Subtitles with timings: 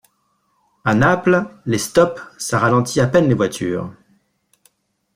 [0.83, 3.91] A Naples, les stop ça ralentit à peine les voitures.